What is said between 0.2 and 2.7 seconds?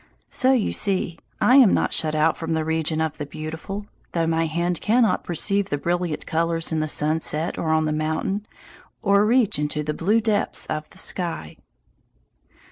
So you see I am not shut out from the